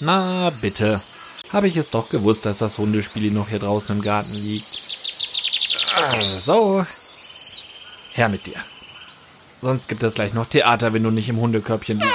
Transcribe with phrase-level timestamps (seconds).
[0.00, 1.00] Na, bitte.
[1.52, 4.66] Habe ich es doch gewusst, dass das Hundespiel noch hier draußen im Garten liegt.
[6.38, 6.86] So.
[8.12, 8.64] Her mit dir.
[9.60, 12.14] Sonst gibt es gleich noch Theater, wenn du nicht im Hundekörbchen liegst.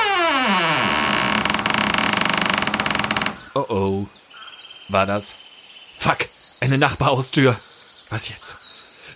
[3.53, 4.07] Oh oh.
[4.89, 5.33] War das?
[5.97, 6.17] Fuck.
[6.61, 7.55] Eine Nachbarhaustür.
[8.09, 8.55] Was jetzt?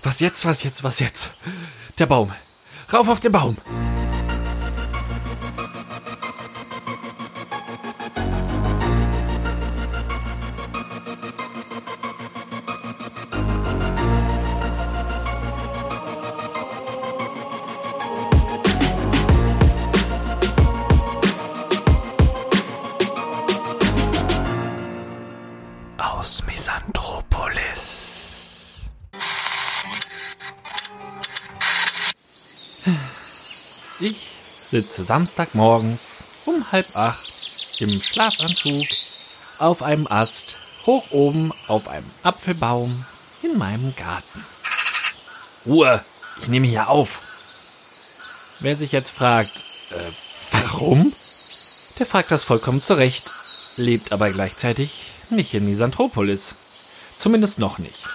[0.03, 0.45] Was jetzt?
[0.45, 0.83] Was jetzt?
[0.83, 1.31] Was jetzt?
[1.97, 2.31] Der Baum.
[2.93, 3.57] Rauf auf den Baum.
[34.79, 37.33] Sitze Samstagmorgens um halb acht
[37.79, 38.87] im Schlafanzug
[39.57, 40.55] auf einem Ast
[40.85, 43.05] hoch oben auf einem Apfelbaum
[43.43, 44.45] in meinem Garten.
[45.65, 46.01] Ruhe,
[46.39, 47.23] ich nehme hier auf.
[48.61, 50.11] Wer sich jetzt fragt, äh,
[50.51, 51.11] warum?
[51.99, 53.33] Der fragt das vollkommen zurecht,
[53.75, 56.55] lebt aber gleichzeitig nicht in Misanthropolis.
[57.17, 58.07] Zumindest noch nicht.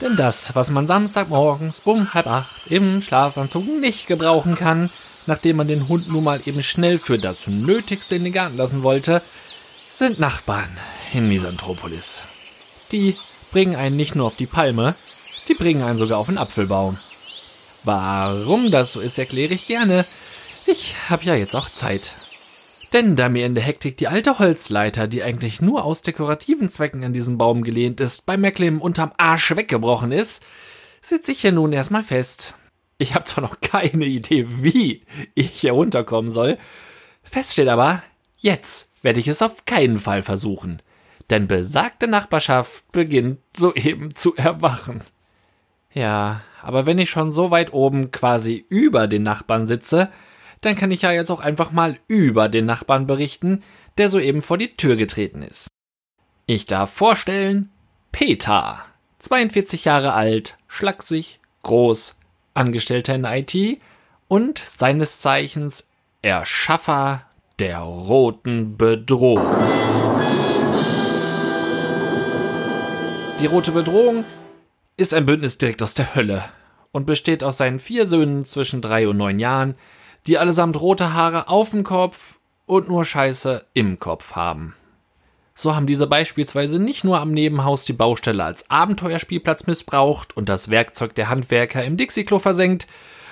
[0.00, 4.88] Denn das, was man Samstagmorgens um halb acht im Schlafanzug nicht gebrauchen kann,
[5.26, 8.82] nachdem man den Hund nun mal eben schnell für das Nötigste in den Garten lassen
[8.82, 9.22] wollte,
[9.90, 10.76] sind Nachbarn
[11.12, 12.22] in Misanthropolis.
[12.92, 13.14] Die
[13.52, 14.94] bringen einen nicht nur auf die Palme,
[15.48, 16.98] die bringen einen sogar auf den Apfelbaum.
[17.84, 20.04] Warum das so ist, erkläre ich gerne.
[20.66, 22.12] Ich habe ja jetzt auch Zeit.
[22.92, 27.04] Denn da mir in der Hektik die alte Holzleiter, die eigentlich nur aus dekorativen Zwecken
[27.04, 30.42] an diesem Baum gelehnt ist, bei Macklem unterm Arsch weggebrochen ist,
[31.02, 32.54] sitze ich hier nun erstmal fest.
[32.98, 35.02] Ich habe zwar noch keine Idee, wie
[35.34, 36.58] ich hier runterkommen soll.
[37.22, 38.02] Fest steht aber,
[38.38, 40.80] jetzt werde ich es auf keinen Fall versuchen.
[41.30, 45.02] Denn besagte Nachbarschaft beginnt soeben zu erwachen.
[45.92, 50.10] Ja, aber wenn ich schon so weit oben quasi über den Nachbarn sitze,
[50.60, 53.62] dann kann ich ja jetzt auch einfach mal über den Nachbarn berichten,
[53.98, 55.68] der soeben vor die Tür getreten ist.
[56.46, 57.70] Ich darf vorstellen,
[58.12, 58.80] Peter,
[59.18, 62.16] 42 Jahre alt, schlaksig, groß,
[62.54, 63.80] Angestellter in IT
[64.28, 65.90] und seines Zeichens
[66.22, 67.26] Erschaffer
[67.58, 69.44] der roten Bedrohung.
[73.40, 74.24] Die rote Bedrohung
[74.96, 76.44] ist ein Bündnis direkt aus der Hölle
[76.92, 79.74] und besteht aus seinen vier Söhnen zwischen drei und neun Jahren,
[80.26, 84.74] die allesamt rote Haare auf dem Kopf und nur Scheiße im Kopf haben.
[85.54, 90.68] So haben diese beispielsweise nicht nur am Nebenhaus die Baustelle als Abenteuerspielplatz missbraucht und das
[90.68, 92.88] Werkzeug der Handwerker im Dixie-Klo versenkt,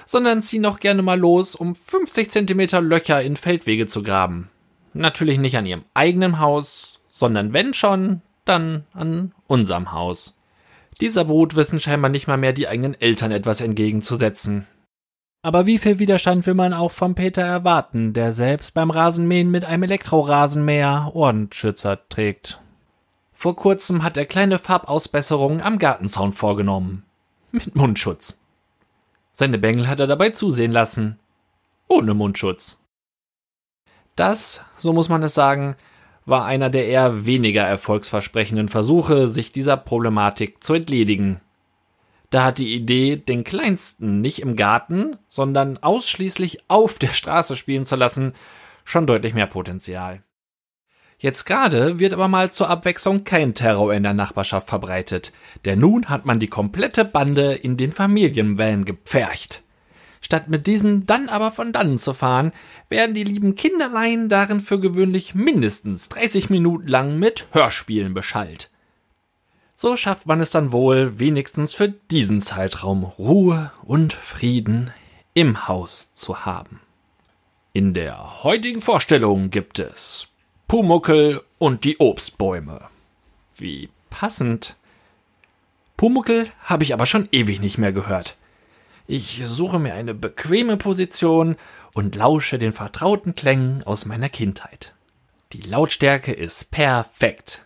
[0.07, 4.51] sondern ziehen auch gerne mal los, um 50 Zentimeter Löcher in Feldwege zu graben.
[4.95, 10.37] Natürlich nicht an ihrem eigenen Haus, sondern wenn schon, dann an unserem Haus.
[11.01, 14.67] Dieser Wut wissen scheinbar nicht mal mehr die eigenen Eltern etwas entgegenzusetzen.
[15.45, 19.65] Aber wie viel Widerstand will man auch vom Peter erwarten, der selbst beim Rasenmähen mit
[19.65, 22.61] einem Elektrorasenmäher Ohrenschützer trägt?
[23.33, 27.03] Vor kurzem hat er kleine Farbausbesserungen am Gartenzaun vorgenommen.
[27.51, 28.39] Mit Mundschutz.
[29.33, 31.19] Seine Bengel hat er dabei zusehen lassen.
[31.89, 32.81] Ohne Mundschutz.
[34.15, 35.75] Das, so muss man es sagen,
[36.25, 41.41] war einer der eher weniger erfolgsversprechenden Versuche, sich dieser Problematik zu entledigen.
[42.33, 47.85] Da hat die Idee, den Kleinsten nicht im Garten, sondern ausschließlich auf der Straße spielen
[47.85, 48.33] zu lassen,
[48.87, 50.23] schon deutlich mehr Potenzial.
[51.19, 55.33] Jetzt gerade wird aber mal zur Abwechslung kein Terror in der Nachbarschaft verbreitet,
[55.67, 59.63] denn nun hat man die komplette Bande in den Familienvan gepfercht.
[60.23, 62.53] Statt mit diesen dann aber von dannen zu fahren,
[62.89, 68.72] werden die lieben Kinderlein darin für gewöhnlich mindestens 30 Minuten lang mit Hörspielen beschallt.
[69.83, 74.93] So schafft man es dann wohl, wenigstens für diesen Zeitraum Ruhe und Frieden
[75.35, 76.79] im Haus zu haben.
[77.73, 80.29] In der heutigen Vorstellung gibt es
[80.69, 82.83] Pumuckel und die Obstbäume.
[83.57, 84.77] Wie passend.
[85.97, 88.37] Pumuckel habe ich aber schon ewig nicht mehr gehört.
[89.09, 91.57] Ich suche mir eine bequeme Position
[91.93, 94.95] und lausche den vertrauten Klängen aus meiner Kindheit.
[95.53, 97.65] Die Lautstärke ist perfekt.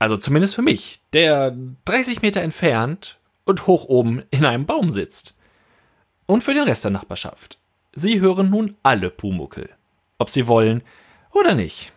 [0.00, 1.54] Also zumindest für mich, der
[1.84, 5.36] 30 Meter entfernt und hoch oben in einem Baum sitzt.
[6.24, 7.58] Und für den Rest der Nachbarschaft.
[7.92, 9.68] Sie hören nun alle Pumuckel.
[10.18, 10.82] Ob sie wollen
[11.32, 11.92] oder nicht.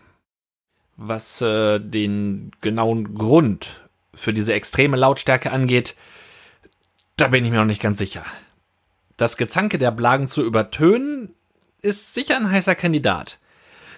[0.97, 5.95] Was äh, den genauen Grund für diese extreme Lautstärke angeht,
[7.15, 8.25] da bin ich mir noch nicht ganz sicher.
[9.15, 11.33] Das Gezanke der Blagen zu übertönen
[11.81, 13.39] ist sicher ein heißer Kandidat.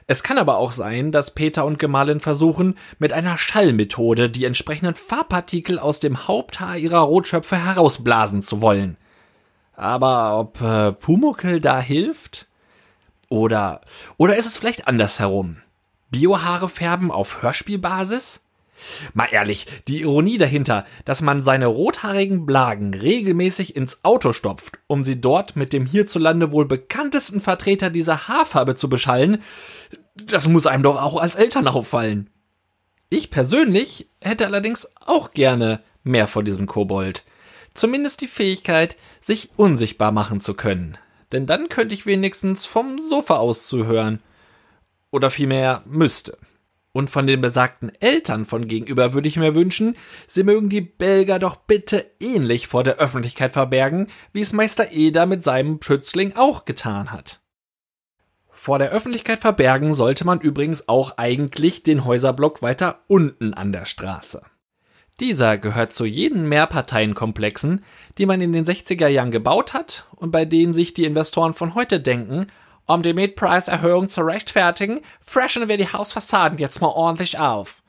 [0.07, 4.93] Es kann aber auch sein, dass Peter und Gemahlin versuchen, mit einer Schallmethode die entsprechenden
[4.93, 8.97] Farbpartikel aus dem Haupthaar ihrer Rotschöpfe herausblasen zu wollen.
[9.73, 12.47] Aber ob äh, Pumuckel da hilft?
[13.29, 13.81] Oder,
[14.17, 15.57] oder ist es vielleicht andersherum?
[16.11, 18.44] Biohaare färben auf Hörspielbasis?
[19.13, 25.03] Mal ehrlich, die Ironie dahinter, dass man seine rothaarigen Blagen regelmäßig ins Auto stopft, um
[25.03, 29.41] sie dort mit dem hierzulande wohl bekanntesten Vertreter dieser Haarfarbe zu beschallen,
[30.15, 32.29] das muss einem doch auch als Eltern auffallen.
[33.09, 37.23] Ich persönlich hätte allerdings auch gerne mehr von diesem Kobold.
[37.73, 40.97] Zumindest die Fähigkeit, sich unsichtbar machen zu können.
[41.31, 44.21] Denn dann könnte ich wenigstens vom Sofa aus zuhören.
[45.11, 46.37] Oder vielmehr müsste.
[46.95, 49.97] Und von den besagten Eltern von gegenüber würde ich mir wünschen,
[50.27, 55.25] sie mögen die Belger doch bitte ähnlich vor der Öffentlichkeit verbergen, wie es Meister Eder
[55.25, 57.41] mit seinem Schützling auch getan hat.
[58.49, 63.83] Vor der Öffentlichkeit verbergen sollte man übrigens auch eigentlich den Häuserblock weiter unten an der
[63.83, 64.41] Straße.
[65.19, 67.83] Dieser gehört zu jenen Mehrparteienkomplexen,
[68.17, 71.75] die man in den 60er Jahren gebaut hat und bei denen sich die Investoren von
[71.75, 72.47] heute denken,
[72.85, 77.81] um die Mietpreiserhöhung zu rechtfertigen, freshen wir die Hausfassaden jetzt mal ordentlich auf.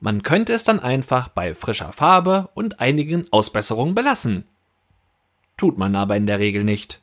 [0.00, 4.48] Man könnte es dann einfach bei frischer Farbe und einigen Ausbesserungen belassen.
[5.56, 7.00] Tut man aber in der Regel nicht.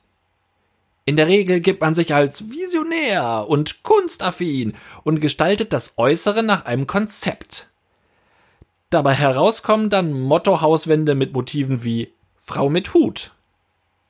[1.06, 6.66] In der Regel gibt man sich als visionär und kunstaffin und gestaltet das Äußere nach
[6.66, 7.68] einem Konzept.
[8.90, 13.32] Dabei herauskommen dann Mottohauswände mit Motiven wie Frau mit Hut,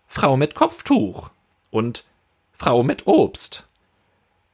[0.09, 1.31] Frau mit Kopftuch
[1.71, 2.05] und
[2.61, 3.67] Frau mit Obst.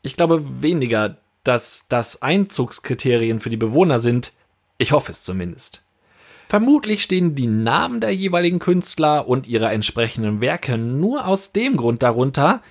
[0.03, 4.33] Ich glaube weniger, dass das Einzugskriterien für die Bewohner sind.
[4.79, 5.83] Ich hoffe es zumindest.
[6.47, 12.05] Vermutlich stehen die Namen der jeweiligen Künstler und ihrer entsprechenden Werke nur aus dem Grund
[12.05, 12.63] darunter,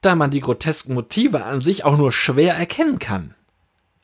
[0.00, 3.34] da man die grotesken Motive an sich auch nur schwer erkennen kann.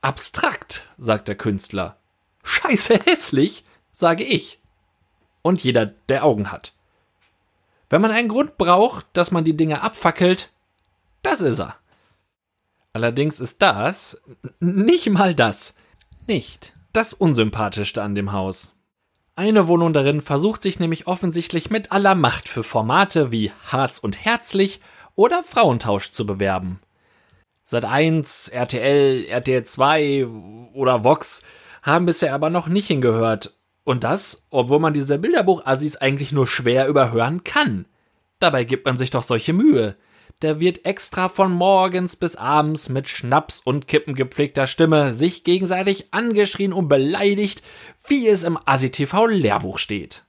[0.00, 1.98] Abstrakt, sagt der Künstler.
[2.42, 4.58] Scheiße hässlich, sage ich.
[5.42, 6.72] Und jeder, der Augen hat.
[7.90, 10.50] Wenn man einen Grund braucht, dass man die Dinge abfackelt,
[11.22, 11.76] das ist er.
[12.92, 14.22] Allerdings ist das,
[14.58, 15.74] nicht mal das,
[16.26, 18.74] nicht das Unsympathischste an dem Haus.
[19.36, 24.24] Eine Wohnung darin versucht sich nämlich offensichtlich mit aller Macht für Formate wie Harz und
[24.24, 24.80] Herzlich
[25.14, 26.80] oder Frauentausch zu bewerben.
[27.64, 30.26] Seit 1, RTL, RTL 2
[30.74, 31.42] oder Vox
[31.82, 33.54] haben bisher aber noch nicht hingehört.
[33.84, 37.86] Und das, obwohl man diese Bilderbuch-Assis eigentlich nur schwer überhören kann.
[38.40, 39.96] Dabei gibt man sich doch solche Mühe
[40.42, 46.12] der wird extra von morgens bis abends mit Schnaps und Kippen gepflegter Stimme sich gegenseitig
[46.12, 47.62] angeschrien und beleidigt,
[48.06, 50.24] wie es im ASI-TV Lehrbuch steht.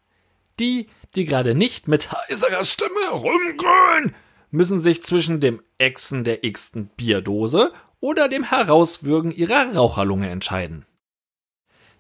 [0.60, 4.16] Die, die gerade nicht mit heiserer Stimme rumgrölen,
[4.52, 10.86] müssen sich zwischen dem Echsen der x-ten Bierdose oder dem Herauswürgen ihrer Raucherlunge entscheiden.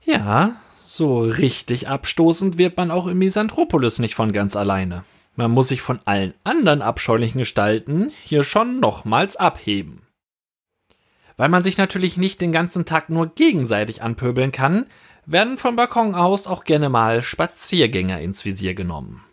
[0.03, 5.05] Ja, so richtig abstoßend wird man auch in Misanthropolis nicht von ganz alleine.
[5.35, 10.01] Man muss sich von allen anderen abscheulichen Gestalten hier schon nochmals abheben.
[11.37, 14.85] Weil man sich natürlich nicht den ganzen Tag nur gegenseitig anpöbeln kann,
[15.25, 19.23] werden vom Balkon aus auch gerne mal Spaziergänger ins Visier genommen.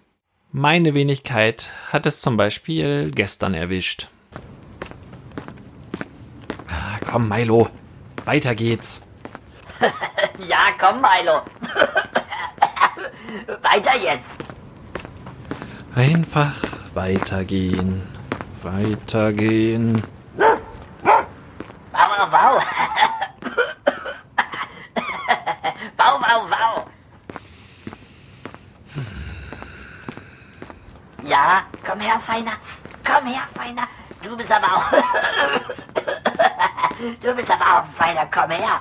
[0.53, 4.09] Meine Wenigkeit hat es zum Beispiel gestern erwischt.
[6.69, 7.69] Ah, komm, Milo,
[8.25, 9.07] weiter geht's.
[10.49, 11.43] ja, komm, Milo.
[13.63, 14.48] weiter jetzt.
[15.99, 16.55] Einfach
[16.95, 18.07] weitergehen.
[18.63, 20.01] Weitergehen.
[20.37, 20.61] Wow,
[21.91, 22.63] wow, wow.
[25.99, 26.87] wow, wow.
[31.25, 32.53] Ja, komm her, Feiner.
[33.05, 33.89] Komm her, Feiner.
[34.23, 34.85] Du bist aber auch.
[37.21, 38.27] du bist aber auch ein Feiner.
[38.33, 38.81] Komm her.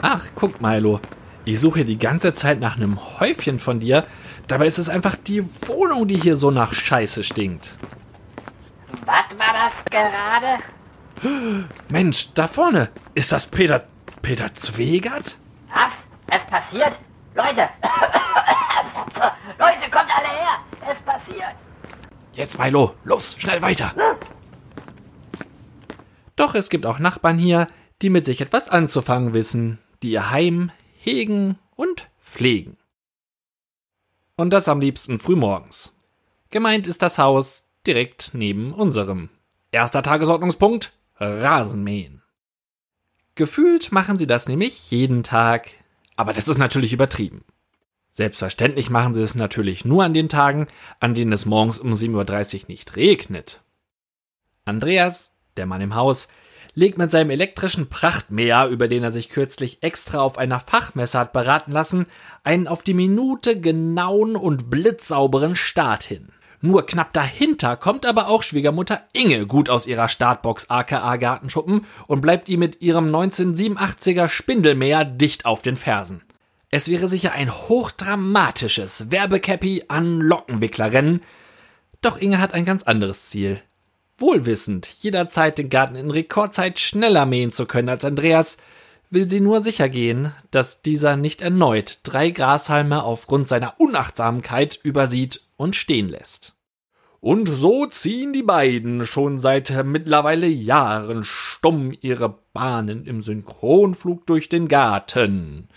[0.00, 0.98] Ach, guck, Milo.
[1.44, 4.06] Ich suche die ganze Zeit nach einem Häufchen von dir,
[4.48, 7.78] Dabei ist es einfach die Wohnung, die hier so nach Scheiße stinkt.
[9.04, 10.62] Was war das gerade?
[11.88, 12.90] Mensch, da vorne.
[13.14, 13.84] Ist das Peter.
[14.22, 15.36] Peter Zwegert?
[15.72, 15.92] Was?
[16.28, 16.98] Es passiert?
[17.34, 17.68] Leute!
[19.58, 20.58] Leute, kommt alle her!
[20.90, 21.54] Es passiert!
[22.32, 23.94] Jetzt, Milo, los, schnell weiter!
[26.34, 27.66] Doch es gibt auch Nachbarn hier,
[28.02, 32.76] die mit sich etwas anzufangen wissen, die ihr Heim hegen und pflegen.
[34.36, 35.96] Und das am liebsten frühmorgens.
[36.50, 39.30] Gemeint ist das Haus direkt neben unserem.
[39.72, 42.22] Erster Tagesordnungspunkt Rasenmähen.
[43.34, 45.70] Gefühlt machen sie das nämlich jeden Tag,
[46.16, 47.44] aber das ist natürlich übertrieben.
[48.10, 50.68] Selbstverständlich machen sie es natürlich nur an den Tagen,
[51.00, 53.62] an denen es morgens um 7.30 Uhr nicht regnet.
[54.64, 56.28] Andreas, der Mann im Haus,
[56.76, 61.32] legt mit seinem elektrischen Prachtmäher, über den er sich kürzlich extra auf einer Fachmesse hat
[61.32, 62.06] beraten lassen,
[62.44, 66.28] einen auf die Minute genauen und blitzsauberen Start hin.
[66.60, 72.20] Nur knapp dahinter kommt aber auch Schwiegermutter Inge gut aus ihrer Startbox aka Gartenschuppen und
[72.20, 76.22] bleibt ihm mit ihrem 1987er Spindelmäher dicht auf den Fersen.
[76.70, 81.22] Es wäre sicher ein hochdramatisches Werbecappy an Lockenwicklerrennen,
[82.02, 83.62] doch Inge hat ein ganz anderes Ziel.
[84.18, 88.56] Wohlwissend, jederzeit den Garten in Rekordzeit schneller mähen zu können als Andreas,
[89.10, 95.42] will sie nur sicher gehen, dass dieser nicht erneut drei Grashalme aufgrund seiner Unachtsamkeit übersieht
[95.56, 96.56] und stehen lässt.
[97.20, 104.48] Und so ziehen die beiden schon seit mittlerweile Jahren stumm ihre Bahnen im Synchronflug durch
[104.48, 105.68] den Garten.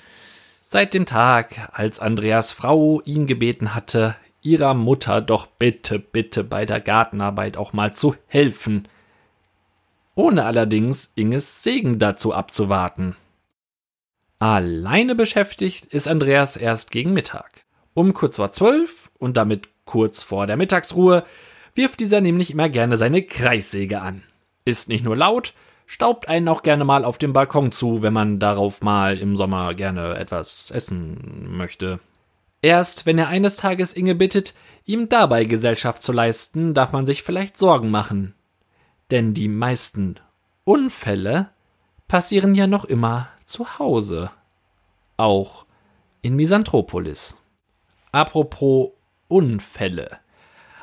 [0.59, 6.65] Seit dem Tag, als Andreas Frau ihn gebeten hatte, ihrer Mutter doch bitte, bitte bei
[6.65, 8.87] der Gartenarbeit auch mal zu helfen,
[10.15, 13.15] ohne allerdings Inges Segen dazu abzuwarten.
[14.39, 17.65] Alleine beschäftigt ist Andreas erst gegen Mittag.
[17.93, 21.25] Um kurz vor zwölf und damit kurz vor der Mittagsruhe
[21.75, 24.23] wirft dieser nämlich immer gerne seine Kreissäge an.
[24.63, 25.53] Ist nicht nur laut,
[25.85, 29.73] staubt einen auch gerne mal auf dem Balkon zu, wenn man darauf mal im Sommer
[29.73, 31.99] gerne etwas essen möchte.
[32.61, 34.53] Erst wenn er eines Tages Inge bittet,
[34.85, 38.35] ihm dabei Gesellschaft zu leisten, darf man sich vielleicht Sorgen machen.
[39.11, 40.19] Denn die meisten
[40.65, 41.51] Unfälle
[42.07, 44.31] passieren ja noch immer zu Hause.
[45.17, 45.65] Auch
[46.21, 47.37] in Misanthropolis.
[48.11, 48.91] Apropos
[49.27, 50.19] Unfälle.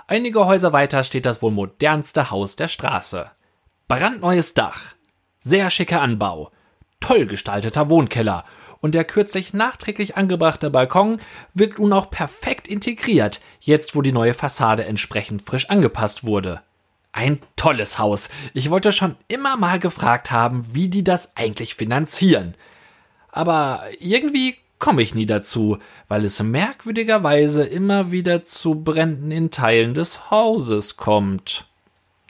[0.06, 3.30] Einige Häuser weiter steht das wohl modernste Haus der Straße.
[3.88, 4.94] Brandneues Dach,
[5.38, 6.52] sehr schicker Anbau,
[7.00, 8.44] toll gestalteter Wohnkeller
[8.80, 11.18] und der kürzlich nachträglich angebrachte Balkon
[11.54, 16.62] wirkt nun auch perfekt integriert, jetzt wo die neue Fassade entsprechend frisch angepasst wurde.
[17.12, 18.28] Ein tolles Haus.
[18.52, 22.54] Ich wollte schon immer mal gefragt haben, wie die das eigentlich finanzieren.
[23.30, 25.78] Aber irgendwie komme ich nie dazu,
[26.08, 31.66] weil es merkwürdigerweise immer wieder zu Bränden in Teilen des Hauses kommt.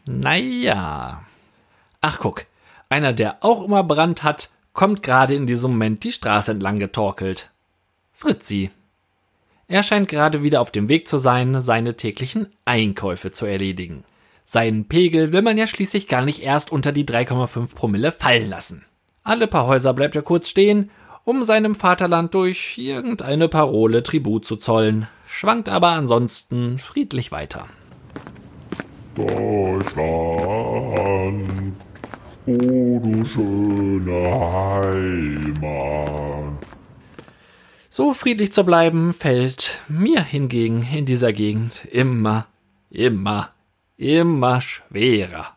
[0.04, 1.24] Naja.
[2.00, 2.46] Ach guck,
[2.88, 7.50] einer, der auch immer Brand hat, kommt gerade in diesem Moment die Straße entlang getorkelt.
[8.12, 8.70] Fritzi.
[9.66, 14.04] Er scheint gerade wieder auf dem Weg zu sein, seine täglichen Einkäufe zu erledigen.
[14.44, 18.84] Seinen Pegel will man ja schließlich gar nicht erst unter die 3,5 Promille fallen lassen.
[19.24, 20.90] Alle paar Häuser bleibt er kurz stehen
[21.26, 27.66] um seinem Vaterland durch irgendeine Parole Tribut zu zollen, schwankt aber ansonsten friedlich weiter.
[29.16, 29.86] Deutschland,
[32.46, 36.52] oh du schöne Heimat.
[37.88, 42.46] So friedlich zu bleiben, fällt mir hingegen in dieser Gegend immer,
[42.90, 43.50] immer,
[43.96, 45.56] immer schwerer.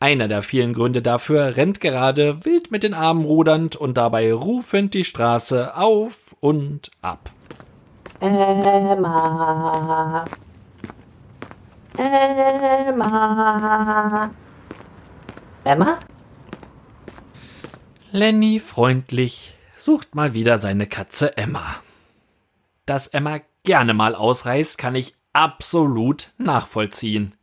[0.00, 4.94] Einer der vielen Gründe dafür rennt gerade wild mit den Armen rudernd und dabei rufend
[4.94, 7.30] die Straße auf und ab.
[8.20, 10.24] Emma.
[11.96, 14.30] Emma.
[15.64, 15.98] Emma?
[18.12, 21.76] Lenny freundlich sucht mal wieder seine Katze Emma.
[22.86, 27.34] Dass Emma gerne mal ausreißt, kann ich absolut nachvollziehen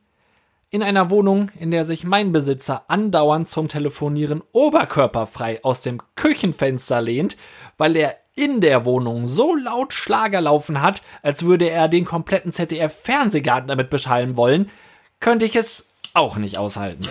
[0.69, 7.01] in einer Wohnung, in der sich mein Besitzer andauernd zum Telefonieren oberkörperfrei aus dem Küchenfenster
[7.01, 7.37] lehnt,
[7.77, 12.51] weil er in der Wohnung so laut Schlager laufen hat, als würde er den kompletten
[12.51, 14.69] ZDF-Fernsehgarten damit beschallen wollen,
[15.19, 17.07] könnte ich es auch nicht aushalten.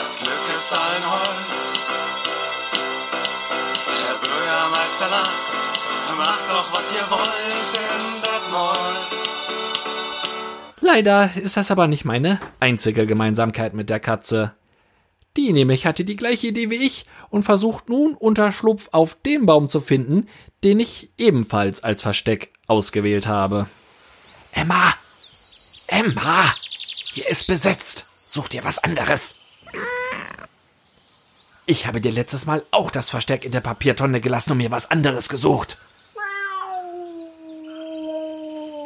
[0.00, 1.76] Das Glück ist ein Hund.
[3.86, 5.58] Der Bürgermeister lacht.
[6.16, 7.28] Macht doch, was ihr wollt
[7.74, 9.08] in Detmold.
[10.80, 14.54] Leider ist das aber nicht meine einzige Gemeinsamkeit mit der Katze.
[15.36, 19.68] Die nämlich hatte die gleiche Idee wie ich und versucht nun Unterschlupf auf dem Baum
[19.68, 20.26] zu finden,
[20.64, 23.66] den ich ebenfalls als Versteck ausgewählt habe.
[24.52, 24.94] Emma!
[25.88, 26.54] Emma!
[27.12, 28.06] Hier ist besetzt.
[28.28, 29.34] Such dir was anderes.
[31.66, 34.90] Ich habe dir letztes Mal auch das Versteck in der Papiertonne gelassen und mir was
[34.90, 35.78] anderes gesucht.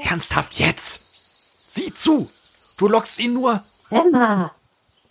[0.05, 1.75] Ernsthaft jetzt?
[1.75, 2.31] Sieh zu!
[2.77, 3.63] Du lockst ihn nur.
[3.91, 4.53] Emma,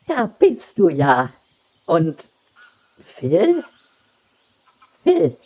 [0.07, 1.31] da bist du ja.
[1.85, 2.23] Und
[3.17, 3.63] Phil?
[5.03, 5.37] Phil,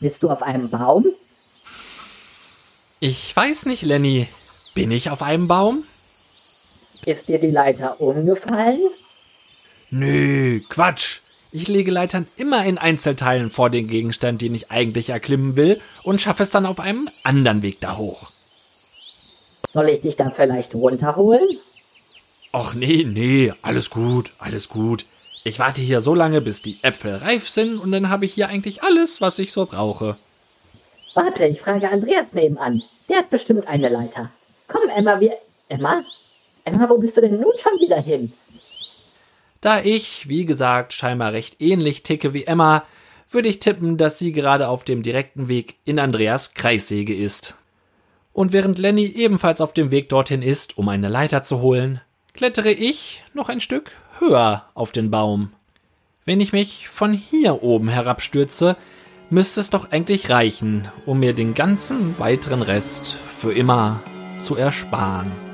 [0.00, 1.06] bist du auf einem Baum?
[2.98, 4.28] Ich weiß nicht, Lenny.
[4.74, 5.84] Bin ich auf einem Baum?
[7.06, 8.80] Ist dir die Leiter umgefallen?
[9.90, 11.20] Nö, Quatsch.
[11.52, 16.20] Ich lege Leitern immer in Einzelteilen vor den Gegenstand, den ich eigentlich erklimmen will, und
[16.20, 18.30] schaffe es dann auf einem anderen Weg da hoch.
[19.72, 21.58] Soll ich dich dann vielleicht runterholen?
[22.52, 25.06] Och nee, nee, alles gut, alles gut.
[25.42, 28.48] Ich warte hier so lange, bis die Äpfel reif sind, und dann habe ich hier
[28.48, 30.16] eigentlich alles, was ich so brauche.
[31.14, 32.82] Warte, ich frage Andreas nebenan.
[33.08, 34.30] Der hat bestimmt eine Leiter.
[34.70, 35.36] Komm, Emma, wir.
[35.68, 36.04] Emma?
[36.64, 38.32] Emma, wo bist du denn nun schon wieder hin?
[39.60, 42.84] Da ich, wie gesagt, scheinbar recht ähnlich ticke wie Emma,
[43.30, 47.56] würde ich tippen, dass sie gerade auf dem direkten Weg in Andreas Kreissäge ist.
[48.32, 52.00] Und während Lenny ebenfalls auf dem Weg dorthin ist, um eine Leiter zu holen,
[52.34, 55.52] klettere ich noch ein Stück höher auf den Baum.
[56.24, 58.76] Wenn ich mich von hier oben herabstürze,
[59.30, 64.00] müsste es doch eigentlich reichen, um mir den ganzen weiteren Rest für immer
[64.42, 65.49] zu ersparen.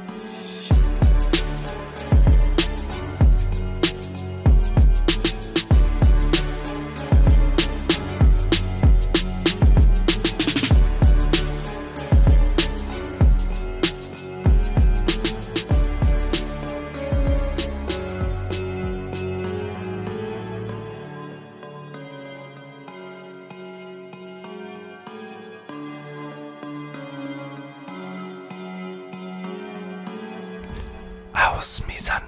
[31.56, 32.25] Aus Misanthropolis.